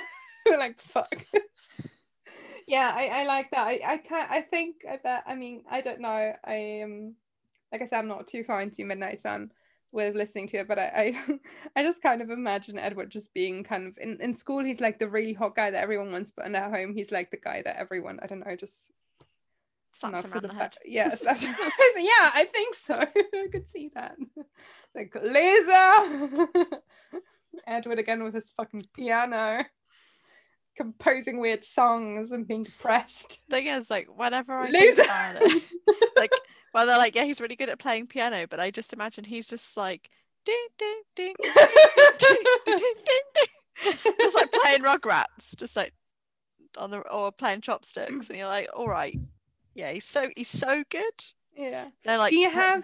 [0.57, 1.15] like fuck.
[2.67, 3.67] yeah, I, I like that.
[3.67, 4.31] I I can't.
[4.31, 5.23] I think I bet.
[5.27, 6.33] I mean, I don't know.
[6.43, 7.15] I am
[7.71, 9.51] like I said, I'm not too far into Midnight Sun
[9.91, 11.39] with listening to it, but I I,
[11.75, 14.63] I just kind of imagine Edward just being kind of in, in school.
[14.63, 17.37] He's like the really hot guy that everyone wants, but at home, he's like the
[17.37, 18.91] guy that everyone I don't know just
[20.03, 20.77] him for around the the head.
[20.85, 21.51] Yes, that's yeah,
[22.33, 22.95] I think so.
[22.95, 24.17] I could see that.
[24.95, 26.47] Like laser.
[27.67, 29.65] Edward again with his fucking piano,
[30.77, 33.43] composing weird songs and being depressed.
[33.49, 35.03] Thing is, like, whenever I Loser.
[35.07, 35.63] it,
[36.15, 36.31] like,
[36.73, 39.47] well, they're like, yeah, he's really good at playing piano, but I just imagine he's
[39.47, 40.09] just like,
[40.45, 41.53] ding, ding, ding, ding,
[42.19, 42.95] ding, ding, ding,
[43.35, 45.93] ding, just like playing Rugrats, just like
[46.77, 49.17] on the or playing chopsticks, and you're like, all right,
[49.73, 51.23] yeah, he's so he's so good.
[51.55, 51.87] yeah.
[52.05, 52.83] They're like, Do you have?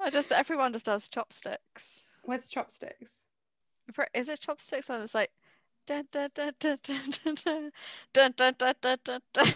[0.00, 2.02] I just everyone just does chopsticks.
[2.24, 3.22] What's chopsticks?
[4.14, 5.30] Is it chopsticks when it's like
[5.86, 7.72] dun, dun, dun, dun, dun, dun, dun,
[8.12, 9.52] dun, dun, dun, dun, dun, dun,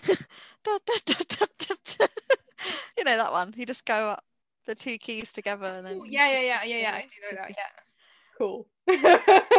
[0.64, 2.08] dun, dun, dun, dun, dun, dun.
[2.96, 3.52] you know that one?
[3.56, 4.24] You just go up
[4.64, 6.92] the two keys together and then yeah, yeah, yeah, yeah, yeah.
[6.94, 7.50] I do know that.
[7.50, 7.64] Yeah.
[8.38, 8.66] Cool.
[8.88, 8.98] In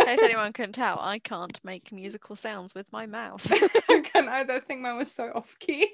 [0.06, 3.48] case anyone couldn't tell, I can't make musical sounds with my mouth.
[3.90, 5.94] I can either think mine was so off key.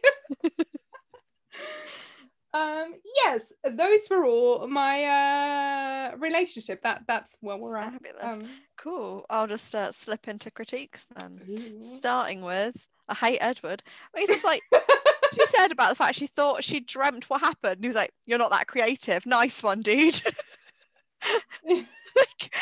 [2.54, 6.82] Um yes, those were all my uh relationship.
[6.84, 8.02] That that's where we're at.
[8.22, 8.44] Um,
[8.82, 9.26] Cool.
[9.30, 11.42] I'll just uh, slip into critiques then.
[11.82, 13.84] Starting with, I hate Edward.
[14.16, 14.62] Mean, just like
[15.34, 17.76] she said about the fact she thought she dreamt what happened.
[17.76, 19.26] And he was like, "You're not that creative.
[19.26, 20.22] Nice one, dude."
[21.66, 21.86] like,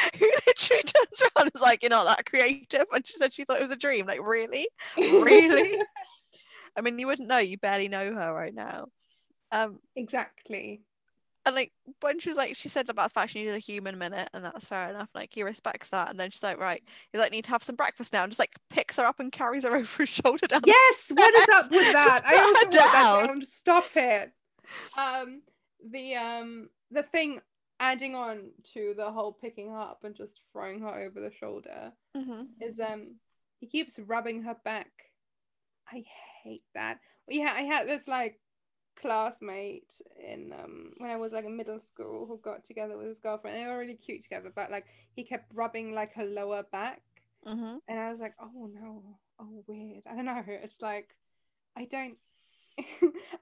[0.13, 3.45] he literally turns around and is like, "You're not that creative," and she said she
[3.45, 4.07] thought it was a dream.
[4.07, 5.79] Like, really, really?
[6.75, 7.37] I mean, you wouldn't know.
[7.37, 8.87] You barely know her right now.
[9.51, 10.81] Um, exactly.
[11.45, 13.97] and like when she was like, she said about the fact she needed a human
[13.97, 15.09] minute, and that's fair enough.
[15.15, 17.75] Like he respects that, and then she's like, right, he's like, need to have some
[17.75, 20.61] breakfast now, and just like picks her up and carries her over his shoulder down.
[20.65, 22.21] Yes, what is up with that?
[22.25, 23.41] I also wrote that down.
[23.43, 24.31] Stop it.
[24.97, 25.41] Um,
[25.91, 27.39] the um, the thing
[27.79, 31.93] adding on to the whole picking her up and just throwing her over the shoulder
[32.17, 32.47] Mhm.
[32.59, 33.15] is um,
[33.59, 34.89] he keeps rubbing her back.
[35.89, 36.03] I
[36.43, 36.99] hate that.
[37.29, 38.39] Yeah, I had this like
[39.01, 43.19] classmate in um when I was like in middle school who got together with his
[43.19, 43.57] girlfriend.
[43.57, 47.01] They were really cute together, but like he kept rubbing like her lower back
[47.45, 47.79] Mhm.
[47.87, 49.03] and I was like, oh no,
[49.39, 50.03] oh weird.
[50.09, 50.43] I don't know.
[50.47, 51.15] It's like
[51.75, 52.17] I don't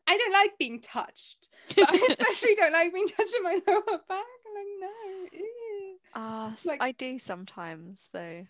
[0.07, 1.49] I don't like being touched.
[1.75, 4.25] But I especially don't like being touched in my lower back.
[4.47, 5.27] I'm like, no.
[5.33, 5.97] ew.
[6.13, 8.47] Ah, Like- I do sometimes though,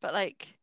[0.00, 0.56] but like,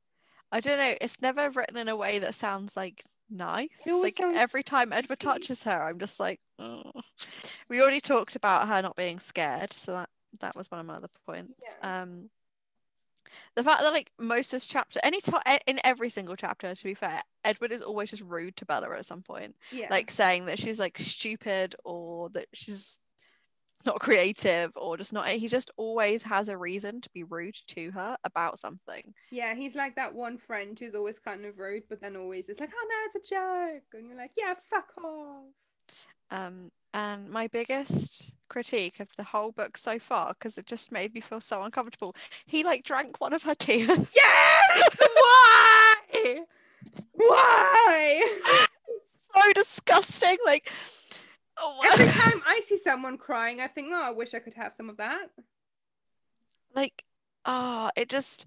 [0.52, 0.96] I don't know.
[1.00, 3.70] It's never written in a way that sounds like nice.
[3.88, 6.92] Like sounds every time Edward touches her, I'm just like, oh.
[7.70, 10.10] We already talked about her not being scared, so that
[10.42, 11.54] that was one of my other points.
[11.82, 12.02] Yeah.
[12.04, 12.30] Um,
[13.56, 16.84] The fact that like most of this chapter, any time in every single chapter, to
[16.84, 19.88] be fair, Edward is always just rude to Bella at some point, Yeah.
[19.90, 23.00] like saying that she's like stupid or that she's
[23.86, 25.28] not creative or just not.
[25.28, 29.14] He just always has a reason to be rude to her about something.
[29.32, 32.60] yeah, he's like that one friend who's always kind of rude, but then always is
[32.60, 33.84] like, oh no, it's a joke.
[33.94, 35.46] And you're like, yeah, fuck off.
[36.30, 41.14] Um, and my biggest critique of the whole book so far, because it just made
[41.14, 42.16] me feel so uncomfortable,
[42.46, 44.10] he like drank one of her tears.
[44.16, 44.98] Yes!
[45.14, 46.40] Why?
[47.14, 48.40] Why?
[49.36, 50.38] so disgusting.
[50.46, 50.72] Like,
[51.58, 54.74] oh, Every time I see someone crying, I think, oh, I wish I could have
[54.74, 55.28] some of that.
[56.76, 57.06] like,
[57.46, 58.46] ah, it just.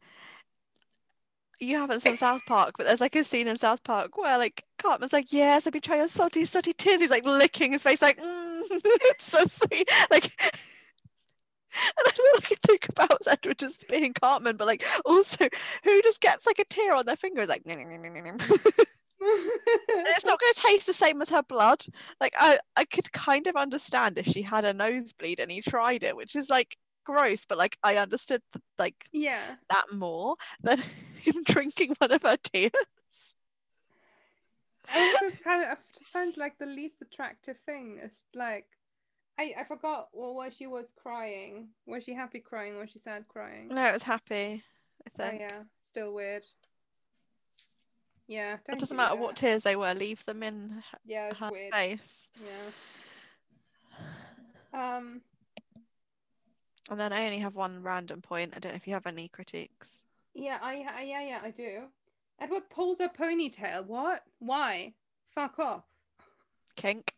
[1.61, 4.65] You haven't seen South Park, but there's like a scene in South Park where like
[4.77, 8.03] Cartman's like, "Yes, I've been trying to salty, salty tears." He's like licking his face,
[8.03, 10.35] like, mm, "It's so sweet." Like,
[11.97, 15.49] and I like think about Edward just being Cartman, but like also
[15.85, 17.63] who just gets like a tear on their finger is like,
[19.25, 21.85] It's not going to taste the same as her blood.
[22.21, 26.03] Like I, I could kind of understand if she had a nosebleed and he tried
[26.05, 28.43] it, which is like gross, but like I understood
[28.79, 29.57] like yeah.
[29.71, 30.79] that more than
[31.17, 32.73] him drinking one of her tears.
[35.21, 35.79] It's kind of
[36.13, 37.99] sounds like the least attractive thing.
[38.03, 38.67] It's like
[39.39, 41.69] I I forgot well, why she was crying.
[41.87, 42.79] Was she happy crying?
[42.79, 43.75] Was she sad crying?
[43.75, 44.65] No, it was happy.
[45.07, 46.45] I Oh think yeah, still weird.
[48.27, 49.93] Yeah, it doesn't do matter what tears they were.
[49.95, 51.75] Leave them in Yeah, her weird.
[51.75, 52.31] face.
[54.73, 54.97] Yeah.
[54.97, 55.21] Um.
[56.91, 58.53] And then I only have one random point.
[58.57, 60.03] I don't know if you have any critiques.
[60.35, 61.85] Yeah, I, I yeah yeah I do.
[62.41, 63.87] Edward pulls her ponytail.
[63.87, 64.23] What?
[64.41, 64.93] Why?
[65.35, 65.85] Fuck off.
[66.77, 67.15] Kink.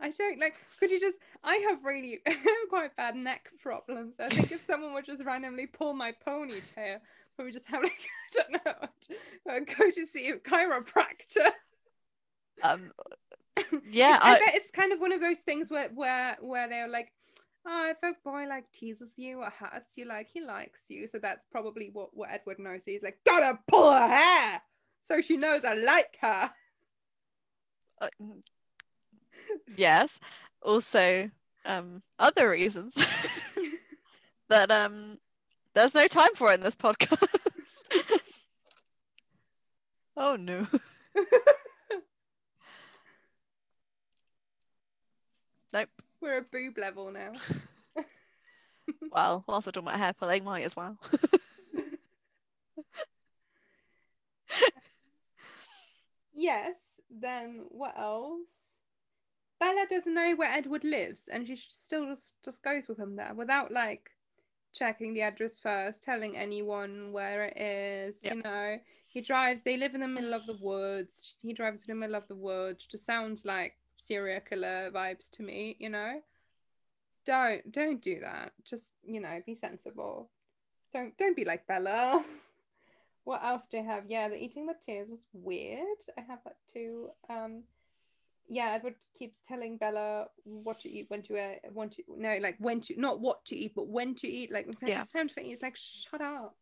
[0.00, 0.54] I don't like.
[0.78, 1.16] Could you just?
[1.44, 2.20] I have really
[2.68, 4.16] quite bad neck problems.
[4.20, 6.98] I think if someone would just randomly pull my ponytail,
[7.36, 7.92] probably just have like
[8.38, 11.50] I don't know, go to see a chiropractor.
[12.62, 12.92] um,
[13.90, 16.88] yeah, I, I, bet it's kind of one of those things where where where they're
[16.88, 17.12] like,
[17.66, 21.18] oh, if a boy like teases you or hurts you, like he likes you, so
[21.18, 22.84] that's probably what what Edward knows.
[22.84, 24.62] He's like, gotta pull her hair,
[25.06, 26.50] so she knows I like her.
[28.00, 28.08] uh,
[29.76, 30.18] yes.
[30.62, 31.30] Also,
[31.64, 32.94] um, other reasons
[34.48, 35.18] that um,
[35.74, 37.26] there's no time for it in this podcast.
[40.16, 40.66] oh no.
[45.72, 45.88] Nope.
[46.20, 47.32] We're a boob level now.
[49.12, 50.96] Well, whilst we're talking about hair pulling, might as well.
[56.32, 56.76] yes.
[57.10, 58.40] Then what else?
[59.60, 63.34] Bella doesn't know where Edward lives, and she still just just goes with him there
[63.34, 64.10] without like
[64.72, 68.18] checking the address first, telling anyone where it is.
[68.22, 68.34] Yep.
[68.34, 69.62] You know, he drives.
[69.62, 71.34] They live in the middle of the woods.
[71.42, 72.86] He drives to the middle of the woods.
[72.86, 75.76] Just sounds like serial killer vibes to me.
[75.78, 76.20] You know,
[77.26, 78.52] don't don't do that.
[78.64, 80.30] Just you know, be sensible.
[80.92, 82.24] Don't don't be like Bella.
[83.24, 84.04] what else do I have?
[84.08, 85.98] Yeah, the eating the tears was weird.
[86.18, 87.10] I have that too.
[87.30, 87.62] Um,
[88.48, 92.56] yeah, Edward keeps telling Bella what to eat, when to eat, when to no, like
[92.58, 94.52] when to not what to eat, but when to eat.
[94.52, 95.02] Like it's like, Yeah.
[95.02, 95.52] it's time to eat.
[95.52, 96.56] It's like shut up.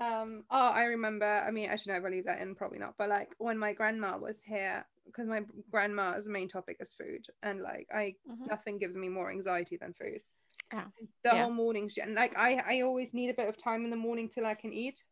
[0.00, 0.44] Um.
[0.50, 1.26] Oh, I remember.
[1.26, 2.54] I mean, I should never leave that in.
[2.54, 2.94] Probably not.
[2.96, 7.60] But like when my grandma was here, because my grandma's main topic is food, and
[7.60, 8.46] like I Mhm.
[8.46, 10.22] nothing gives me more anxiety than food.
[10.72, 10.86] Yeah.
[11.24, 11.42] The Yeah.
[11.42, 12.06] whole morning shit.
[12.06, 14.54] And like I I always need a bit of time in the morning till I
[14.54, 15.02] can eat.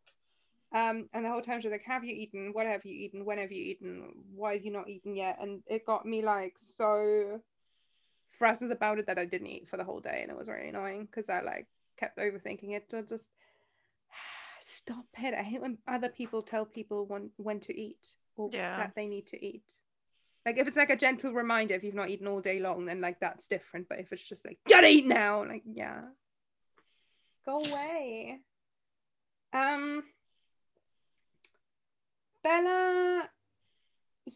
[0.72, 2.50] Um, and the whole time she's like, Have you eaten?
[2.52, 3.24] What have you eaten?
[3.24, 4.12] When have you eaten?
[4.34, 5.38] Why have you not eaten yet?
[5.40, 7.40] And it got me like so
[8.28, 10.68] frazzled about it that I didn't eat for the whole day, and it was really
[10.68, 11.66] annoying because I like
[11.98, 12.88] kept overthinking it.
[12.90, 13.28] To just
[14.60, 15.34] stop it.
[15.34, 18.76] I hate when other people tell people when when to eat or Yeah.
[18.76, 19.64] that they need to eat.
[20.46, 23.00] Like if it's like a gentle reminder if you've not eaten all day long, then
[23.00, 23.88] like that's different.
[23.88, 26.02] But if it's just like gotta eat now, like yeah,
[27.44, 28.38] go away.
[29.52, 30.04] Um,
[32.42, 33.28] Bella.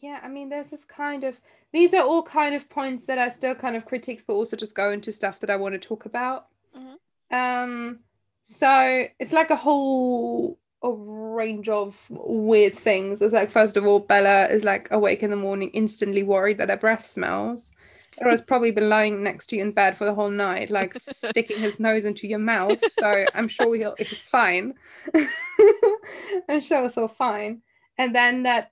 [0.01, 1.39] Yeah, I mean, there's this kind of
[1.73, 4.75] these are all kind of points that are still kind of critiques, but also just
[4.75, 6.47] go into stuff that I want to talk about.
[6.77, 6.97] Mhm.
[7.33, 7.99] Um,
[8.43, 13.23] so it's like a whole a range of weird things.
[13.23, 16.69] It's like first of all, Bella is like awake in the morning, instantly worried that
[16.69, 17.73] her breath smells.
[18.21, 20.95] Or has probably been lying next to you in bed for the whole night, like
[20.99, 22.79] sticking his nose into your mouth.
[22.93, 24.75] So I'm sure he'll it's fine.
[26.49, 27.63] I'm sure it's all fine.
[27.99, 28.71] And then that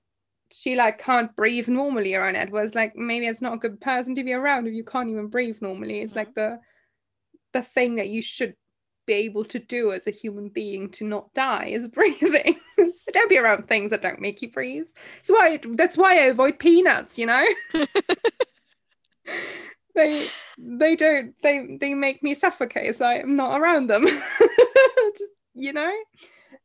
[0.52, 4.24] she like can't breathe normally around Edward's like maybe it's not a good person to
[4.24, 6.00] be around if you can't even breathe normally.
[6.00, 6.56] It's like mm-hmm.
[6.56, 8.54] the the thing that you should
[9.06, 12.56] be able to do as a human being to not die is breathing.
[12.76, 14.84] so don't be around things that don't make you breathe.
[15.16, 17.46] That's why that's why I avoid peanuts, you know?
[19.94, 24.06] they they don't they they make me suffocate, so I'm not around them.
[24.06, 25.92] Just, you know?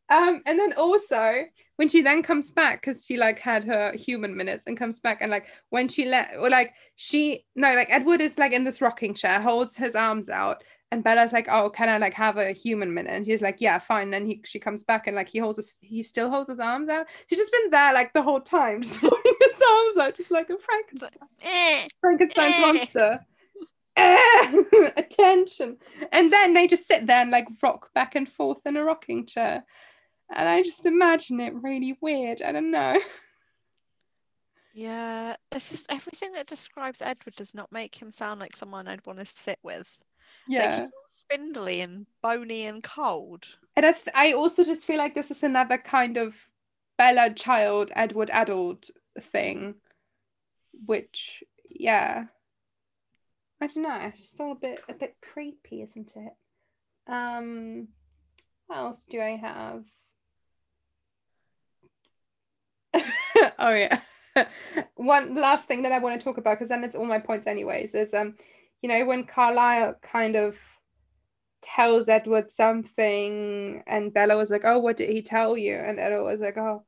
[0.09, 1.43] Um, and then also
[1.75, 5.17] when she then comes back because she like had her human minutes and comes back
[5.21, 8.79] and like when she let or like she no like Edward is like in this
[8.81, 12.53] rocking chair holds his arms out and Bella's like oh can I like have a
[12.53, 13.11] human minute?
[13.11, 14.09] And she's like yeah fine.
[14.09, 16.87] Then he she comes back and like he holds his he still holds his arms
[16.87, 17.07] out.
[17.29, 20.49] She's just been there like the whole time just holding his arms out just like
[20.49, 22.61] a Frankenstein Eh, Frankenstein's Eh.
[22.61, 23.19] monster.
[23.97, 24.63] Eh,
[24.97, 25.77] attention.
[26.11, 29.25] And then they just sit there and like rock back and forth in a rocking
[29.25, 29.65] chair
[30.35, 32.99] and I just imagine it really weird I don't know
[34.77, 39.07] Yeah, it's just everything that describes Edward does not make him sound like someone I'd
[39.07, 40.03] want to sit with.
[40.47, 43.45] Like yeah all spindly and bony and cold.
[43.75, 46.35] And I, th- I also just feel like this is another kind of
[46.95, 49.73] Bella child, Edward adult thing,
[50.85, 52.25] which, yeah,
[53.59, 54.11] I don't know.
[54.15, 56.33] It's all a bit a bit creepy, isn't it?
[57.11, 57.87] Um,
[58.67, 59.85] what else do I have?
[63.59, 64.01] oh yeah,
[64.95, 67.47] one last thing that I want to talk about because then it's all my points
[67.47, 67.95] anyways.
[67.95, 68.35] Is um,
[68.81, 70.57] you know, when Carlisle kind of
[71.61, 76.23] tells Edward something, and Bella was like, "Oh, what did he tell you?" And Edward
[76.23, 76.83] was like, "Oh,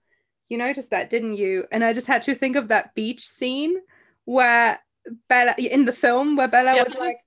[0.47, 3.77] you noticed that, didn't you?" And I just had to think of that beach scene
[4.25, 4.79] where
[5.27, 6.83] Bella in the film where Bella Yeah.
[6.83, 7.17] was like,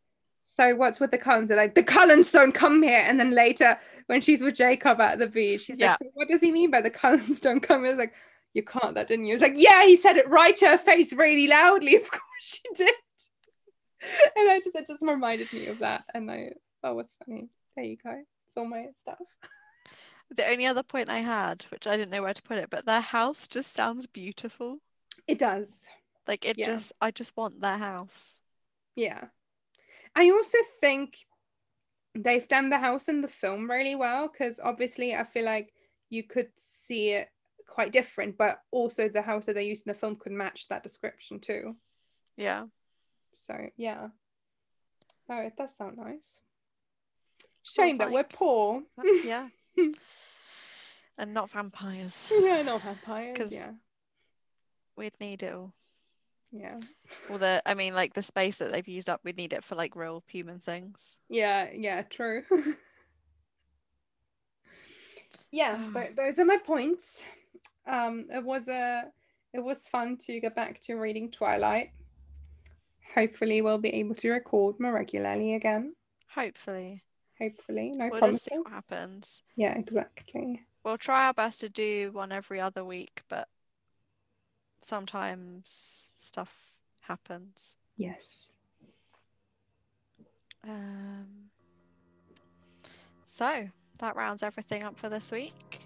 [0.43, 3.79] "So what's with the Cullens?" They're like, "The Cullens don't come here." And then later,
[4.07, 5.91] when she's with Jacob at the beach, she's Yeah.
[5.91, 8.15] like, so "What does he mean by the Cullens don't come?" It's like,
[8.55, 11.13] "You caught that, didn't you?" It's like, "Yeah, he said it right to her face,
[11.13, 11.97] really loudly.
[12.03, 12.95] Of course she did."
[14.37, 17.49] and I just it just reminded me of that, and I that was funny.
[17.77, 18.11] There you go.
[18.49, 19.19] It's all my stuff.
[20.35, 22.87] The only other point I had, which I didn't know where to put it, but
[22.87, 24.79] their house just sounds beautiful.
[25.27, 25.85] It does.
[26.27, 26.67] Like it Yeah.
[26.67, 28.41] just, I just want their house.
[28.97, 29.27] Yeah.
[30.17, 31.19] I also think
[32.15, 35.73] they've done the house in the film really well because obviously I feel like
[36.11, 37.29] you could see it
[37.73, 40.83] quite different, but also the house that they used in the film could match that
[40.83, 41.75] description too.
[42.37, 42.67] Yeah.
[43.35, 44.09] So yeah.
[45.31, 46.39] Oh, it does sound nice.
[47.63, 48.83] Shame that we're poor.
[49.25, 49.49] Yeah.
[51.19, 52.31] and not vampires.
[52.41, 53.37] yeah, no vampires.
[53.39, 53.71] 'Cause- Yeah.
[54.95, 55.73] We'd need it all.
[56.51, 56.79] Yeah.
[57.31, 59.75] Well, the, I mean, like the space that they've used up, we'd need it for
[59.75, 61.17] like real human things.
[61.31, 62.43] Yeah, yeah, true.
[65.51, 65.93] yeah, ah.
[65.99, 67.23] th- those are my points.
[67.87, 69.05] Um, it was a,
[69.53, 71.91] it was fun to get back to reading Twilight.
[73.15, 75.95] Hopefully, we'll be able to record more regularly again.
[76.35, 77.03] Hopefully.
[77.41, 78.41] Hopefully, no We'll promises.
[78.41, 79.43] just see what happens.
[79.57, 80.63] Yeah, exactly.
[80.85, 83.49] We'll try our best to do one every other week, but
[84.81, 85.63] sometimes
[86.19, 87.77] stuff happens.
[87.97, 88.53] Yes.
[90.65, 91.51] Um,
[93.25, 93.69] so
[93.99, 95.81] that rounds everything up for this week.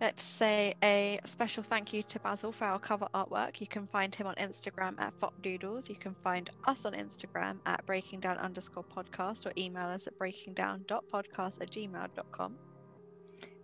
[0.00, 3.60] Let's say a special thank you to Basil for our cover artwork.
[3.60, 5.90] You can find him on Instagram at FopDoodles.
[5.90, 11.60] You can find us on Instagram at breakingdown underscore podcast or email us at breakingdown.podcast
[11.60, 12.56] at gmail.com.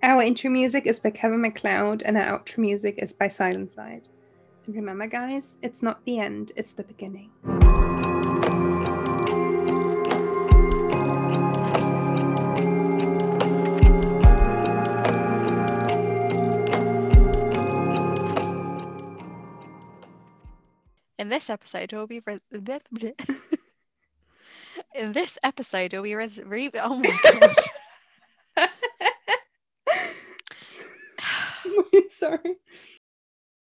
[0.02, 4.06] Our intro music is by Kevin MacLeod, and our outro music is by Silent Side.
[4.66, 7.30] And remember, guys, it's not the end; it's the beginning.
[21.18, 22.40] In this episode, we'll be re-
[24.94, 27.16] in this episode, we'll be res- re- oh my
[28.56, 28.68] god.
[32.10, 32.56] Sorry.